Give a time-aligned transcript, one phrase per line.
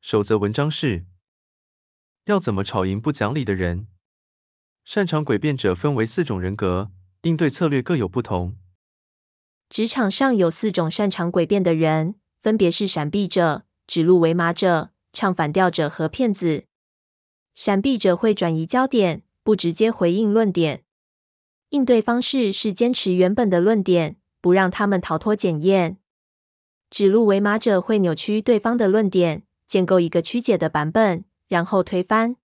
[0.00, 1.04] 守则文章是：
[2.24, 3.88] 要怎么吵赢不讲理的人？
[4.84, 6.90] 擅长诡辩者分为四种人格，
[7.22, 8.56] 应对策略各有不同。
[9.68, 16.64] 职场上有四种擅长诡辩的人，分别是闪避者、指鹿为马者、唱反调者和骗子。
[17.54, 20.84] 闪避者会转移焦点，不直接回应论点。
[21.70, 25.98] 应对方式是坚持原本的论点，不让他们逃脱检验。
[26.88, 32.34] 指鹿为马者会扭曲对方的论点，建构一个曲解的版本，然后推翻。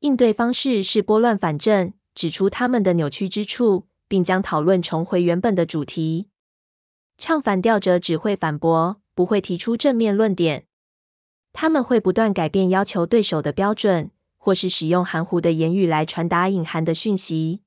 [0.00, 6.28] 应对方式是拨乱反正，指出他们的扭曲之处，并将讨论重回原本的主题。
[7.18, 10.64] 唱反调者只会反驳，不会提出正面论点。
[11.52, 17.60] 他们会不断改变要求对手的标准，或是使用含糊的言语来传达隐含的讯息。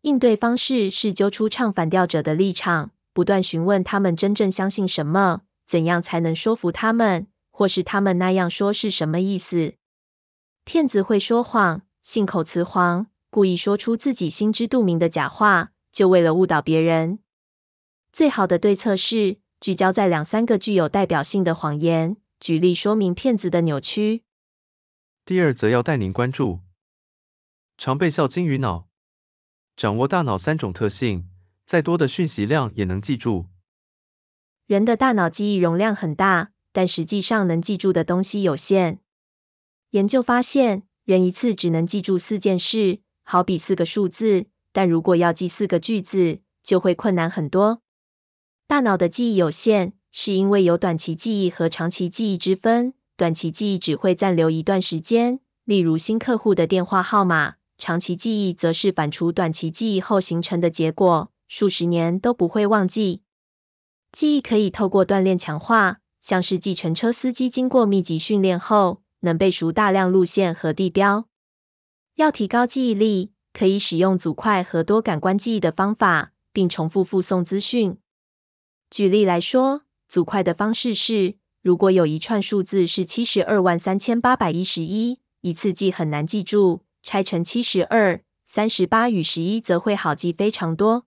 [0.00, 7.26] 应对方式是揪出唱反调者的立场，不断询问他们真正相信什么，怎样才能说服他们，
[7.62, 9.74] 或是他们那样说是什么意思。
[10.64, 17.20] 骗子会说谎，信口雌黄，故意说出自己心知肚明的假话，就为了误导别人。
[18.10, 24.24] 最好的对策是聚焦在两三个具有代表性的谎言，举例说明骗子的扭曲。
[25.24, 26.58] 第二则要带您关注，
[27.78, 28.88] 常被笑金鱼脑。
[29.76, 31.30] 掌握大脑三种特性，
[31.64, 33.46] 再多的讯息量也能记住。
[34.66, 38.98] 人的大脑记忆容量很大，但实际上能记住的东西有限。
[39.90, 47.80] 研究发现，人一次只能记住四件事，好比四个数字，但如果要记四个句子，就会困难很多。
[48.66, 52.94] 大脑的记忆有限，是因为有短期记忆和长期记忆之分。
[53.16, 57.54] 短期记忆只会暂留一段时间，例如新客户的电话号码。
[57.78, 63.22] 长期记忆则是反刍短期记忆后形成的结果，数十年都不会忘记。
[64.12, 71.26] 记忆可以透过锻炼强化，像是计程车司机经过密集训练后，能背熟大量路线和地标。
[72.14, 77.98] 要提高记忆力，可以使用组块和多感官记忆的方法，并重复复诵资讯。
[78.88, 86.84] 举例来说，组块的方式是，如果有一串数字是七十二万三千八百一十一，一次记很难记住。
[87.02, 91.04] 拆成七十二、三十八与十一则会好记非常多。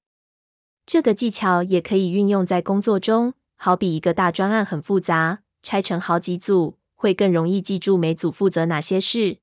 [0.86, 9.38] 这个技巧也可以运用在工作中，好比一个大专案很复杂，拆成好几组，会更容易记住每组负责哪些事。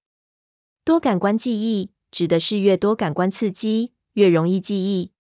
[0.85, 5.13] 多感官记忆指的是越多感官刺激，越容易记忆。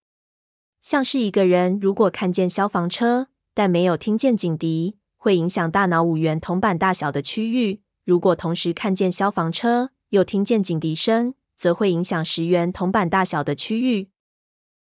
[0.80, 7.80] 像是一个人如果看见消防车，但没有听见警笛，会影响大脑五元铜板大小的区域。
[8.04, 14.08] 如果同时看见消防车，又听见警笛声，则会影响十元铜板大小的区域。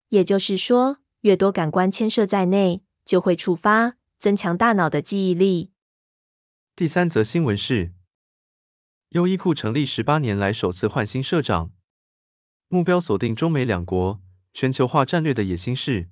[0.10, 2.82] 也就是说，越多感官牵涉在内，
[3.14, 5.70] 就会触发，增强大脑的记忆力。
[6.76, 7.94] 第三则新闻是，
[9.10, 11.70] 优衣库成立十八年来首次换新社长，
[12.70, 14.20] 目标锁定中美两国
[14.52, 16.10] 全球化战略的野心是。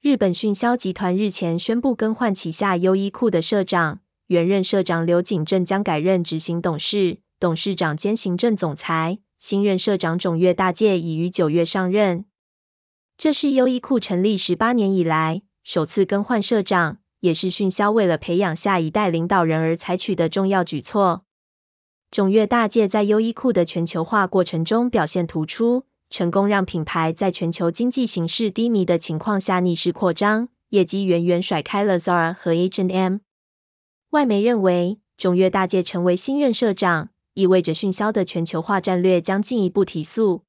[0.00, 7.18] 日本迅销集团日前宣布更换旗下优衣库的社长，原任社长刘景正将改任执行董事。
[7.38, 12.24] 董事长兼行政总裁，新任社长种越大介已于九月上任。
[13.18, 21.24] 这是优衣库成立十八年以来首次更换社长，也是迅销为了培养下一代领导人而采取的重要举措。
[22.10, 33.18] 种越大介在优衣库的全球化过程中表现突出，成功让品牌在全球经济形势低迷的情况下逆势扩张，业绩远远甩开了 Zara 和 H&M。
[34.10, 37.08] 外媒认为，种越大介成为新任社长。
[37.34, 40.42] 意味着迅销的全球化战略将进一步提速。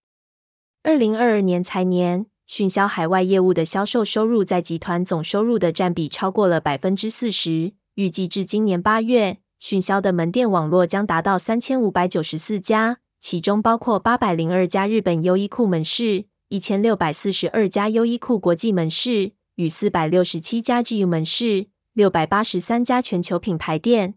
[0.81, 7.73] 二零二二年财年，迅销海外业务的销售收入在集团总收入的占比超过了百分之四十。
[7.95, 24.15] 预计至今年八月，迅销的门店网络将达到三千五百九十四家，其中包括八百零二家日本优衣库门市、一千六百四十二家优衣库国际门市与四百六十七家 GU 门市、六百八十三家全球品牌店。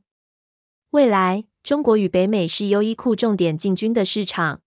[0.90, 4.62] 未来，中国与北美是优衣库重点进军的市场。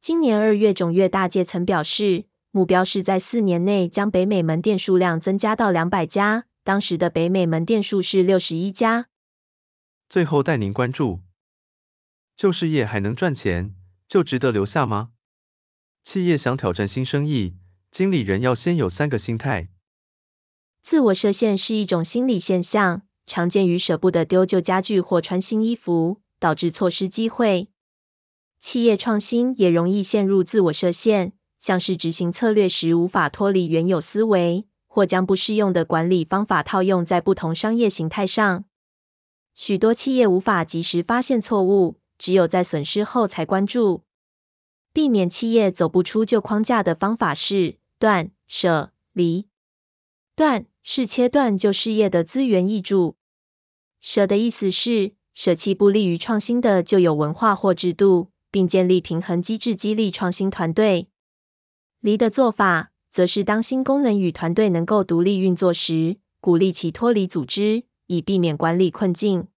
[0.00, 9.06] 今年二月，种越大介曾表示，目标是在四年内将北美门店数量增加到两百家，当时的北美门店数是六十一家。
[10.08, 11.20] 最后带您关注，
[12.36, 13.74] 旧事业还能赚钱，
[14.08, 15.10] 就值得留下吗？
[16.02, 17.54] 企业想挑战新生意，
[17.90, 19.68] 经理人要先有三个心态。
[20.82, 27.68] 自我设限是一种心理现象，常见于舍不得丢旧家具或穿新衣服，导致错失机会。
[28.58, 31.34] 企业创新也容易陷入自我设限，
[31.68, 38.64] 像是执行策略时无法脱离原有思维，或将不适用的管理方法套用在不同商业形态上。
[39.54, 44.02] 许多企业无法及时发现错误，只有在损失后才关注。
[44.94, 49.46] 避免企业走不出旧框架的方法是断舍离。
[50.36, 53.14] 断是切断旧事业的资源挹注，
[54.00, 61.10] 舍的意思是舍弃不利于创新的旧有文化或制度，并建立平衡机制激励创新团队。
[62.00, 67.84] 离的做法，则是当新功能与团队能够独立运作时，鼓励其脱离组织。
[68.10, 69.48] 以避免管理困境。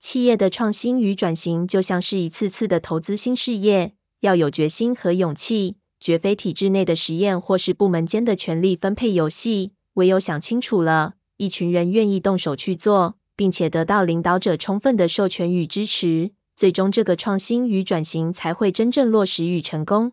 [0.00, 9.72] 企业的创新与转型就像是一次次的投资新事业，要有决心和勇气，绝非体制内的实验或是部门间的权力分配游戏。
[9.92, 20.12] 唯有想清楚了，一群人愿意动手去做，并且得到领导者充分的授权与支持，最终这个创新与转型才会真正落实与成功。